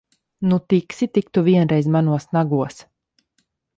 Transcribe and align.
Nu, 0.51 0.57
tiksi 0.73 1.07
tik 1.17 1.29
tu 1.37 1.43
vienreiz 1.49 1.91
manos 1.97 2.27
nagos! 2.39 2.81